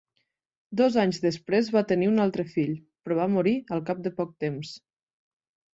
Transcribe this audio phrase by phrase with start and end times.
[0.79, 4.35] Dos anys després va tenir un altre fill, però va morir al cap de poc
[4.47, 4.77] temps.